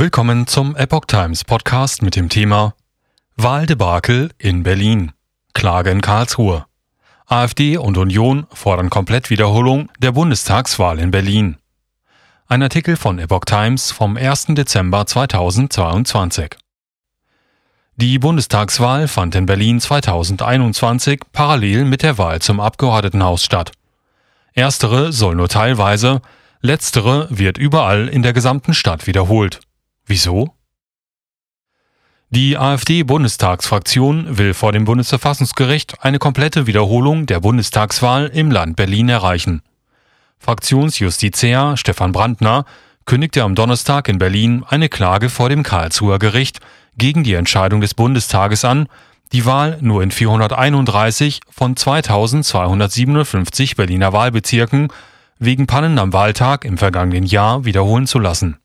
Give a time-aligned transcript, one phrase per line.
[0.00, 2.72] Willkommen zum Epoch Times Podcast mit dem Thema
[3.36, 5.12] Wahldebakel in Berlin.
[5.52, 6.64] Klage in Karlsruhe.
[7.26, 11.58] AfD und Union fordern Komplettwiederholung der Bundestagswahl in Berlin.
[12.48, 14.46] Ein Artikel von Epoch Times vom 1.
[14.54, 16.56] Dezember 2022.
[17.96, 23.72] Die Bundestagswahl fand in Berlin 2021 parallel mit der Wahl zum Abgeordnetenhaus statt.
[24.54, 26.22] Erstere soll nur teilweise,
[26.62, 29.60] letztere wird überall in der gesamten Stadt wiederholt.
[30.10, 30.56] Wieso?
[32.30, 39.62] Die AfD-Bundestagsfraktion will vor dem Bundesverfassungsgericht eine komplette Wiederholung der Bundestagswahl im Land Berlin erreichen.
[40.40, 42.64] Fraktionsjustiziar Stefan Brandner
[43.04, 46.58] kündigte am Donnerstag in Berlin eine Klage vor dem Karlsruher Gericht
[46.96, 48.88] gegen die Entscheidung des Bundestages an,
[49.30, 54.88] die Wahl nur in 431 von 2257 Berliner Wahlbezirken
[55.38, 58.59] wegen Pannen am Wahltag im vergangenen Jahr wiederholen zu lassen.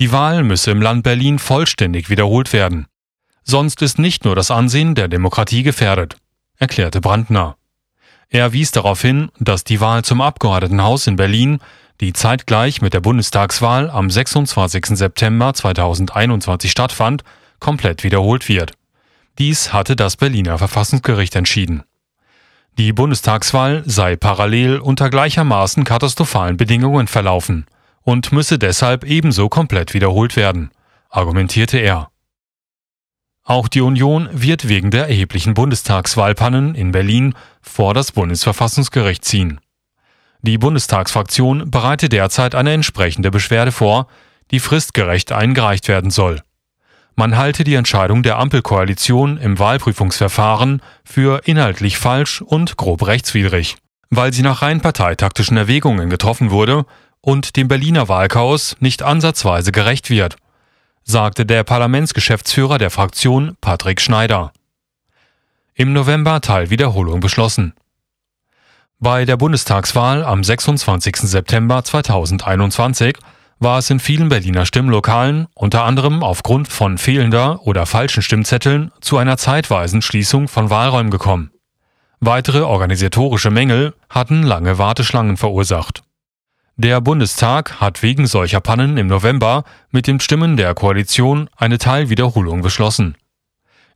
[0.00, 2.86] Die Wahl müsse im Land Berlin vollständig wiederholt werden.
[3.42, 6.16] Sonst ist nicht nur das Ansehen der Demokratie gefährdet,
[6.56, 7.56] erklärte Brandner.
[8.28, 11.58] Er wies darauf hin, dass die Wahl zum Abgeordnetenhaus in Berlin,
[12.00, 14.86] die zeitgleich mit der Bundestagswahl am 26.
[14.96, 17.24] September 2021 stattfand,
[17.58, 18.74] komplett wiederholt wird.
[19.38, 21.82] Dies hatte das Berliner Verfassungsgericht entschieden.
[22.76, 27.66] Die Bundestagswahl sei parallel unter gleichermaßen katastrophalen Bedingungen verlaufen–
[28.08, 30.70] und müsse deshalb ebenso komplett wiederholt werden,
[31.10, 32.08] argumentierte er.
[33.44, 39.60] Auch die Union wird wegen der erheblichen Bundestagswahlpannen in Berlin vor das Bundesverfassungsgericht ziehen.
[40.40, 44.06] Die Bundestagsfraktion bereitet derzeit eine entsprechende Beschwerde vor,
[44.52, 46.40] die fristgerecht eingereicht werden soll.
[47.14, 53.76] Man halte die Entscheidung der Ampelkoalition im Wahlprüfungsverfahren für inhaltlich falsch und grob rechtswidrig,
[54.08, 56.86] weil sie nach rein parteitaktischen Erwägungen getroffen wurde
[57.20, 60.36] und dem Berliner Wahlchaos nicht ansatzweise gerecht wird,
[61.04, 64.52] sagte der Parlamentsgeschäftsführer der Fraktion Patrick Schneider.
[65.74, 67.72] Im November Teilwiederholung beschlossen.
[68.98, 71.16] Bei der Bundestagswahl am 26.
[71.16, 73.16] September 2021
[73.60, 79.16] war es in vielen Berliner Stimmlokalen unter anderem aufgrund von fehlender oder falschen Stimmzetteln zu
[79.16, 81.52] einer zeitweisen Schließung von Wahlräumen gekommen.
[82.20, 86.02] Weitere organisatorische Mängel hatten lange Warteschlangen verursacht.
[86.80, 92.62] Der Bundestag hat wegen solcher Pannen im November mit den Stimmen der Koalition eine Teilwiederholung
[92.62, 93.16] beschlossen.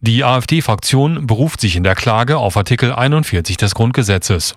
[0.00, 4.56] Die AfD-Fraktion beruft sich in der Klage auf Artikel 41 des Grundgesetzes.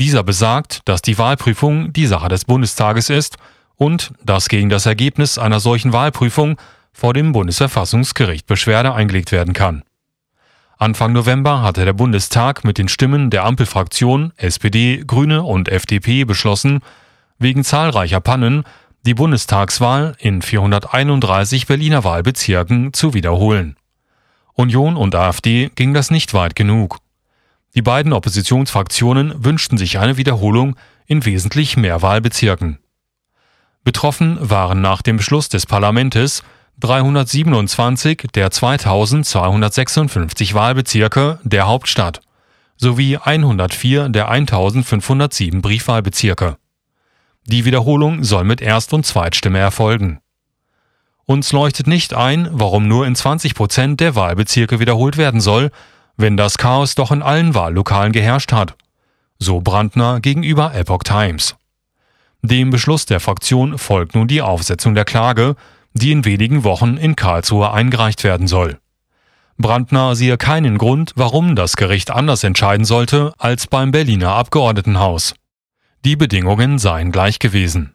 [0.00, 3.36] Dieser besagt, dass die Wahlprüfung die Sache des Bundestages ist
[3.76, 6.56] und dass gegen das Ergebnis einer solchen Wahlprüfung
[6.94, 9.82] vor dem Bundesverfassungsgericht Beschwerde eingelegt werden kann.
[10.78, 16.80] Anfang November hatte der Bundestag mit den Stimmen der Ampelfraktion SPD, Grüne und FDP beschlossen,
[17.42, 18.64] wegen zahlreicher Pannen
[19.04, 23.76] die Bundestagswahl in 431 Berliner Wahlbezirken zu wiederholen.
[24.54, 26.98] Union und AfD ging das nicht weit genug.
[27.74, 30.76] Die beiden Oppositionsfraktionen wünschten sich eine Wiederholung
[31.06, 32.78] in wesentlich mehr Wahlbezirken.
[33.82, 36.44] Betroffen waren nach dem Beschluss des Parlamentes
[36.78, 42.20] 327 der 2256 Wahlbezirke der Hauptstadt
[42.76, 46.56] sowie 104 der 1507 Briefwahlbezirke.
[47.44, 50.20] Die Wiederholung soll mit Erst- und Zweitstimme erfolgen.
[51.24, 55.70] Uns leuchtet nicht ein, warum nur in 20 Prozent der Wahlbezirke wiederholt werden soll,
[56.16, 58.76] wenn das Chaos doch in allen Wahllokalen geherrscht hat.
[59.38, 61.56] So Brandner gegenüber Epoch Times.
[62.42, 65.56] Dem Beschluss der Fraktion folgt nun die Aufsetzung der Klage,
[65.94, 68.78] die in wenigen Wochen in Karlsruhe eingereicht werden soll.
[69.58, 75.34] Brandner sehe keinen Grund, warum das Gericht anders entscheiden sollte als beim Berliner Abgeordnetenhaus.
[76.04, 77.92] Die Bedingungen seien gleich gewesen.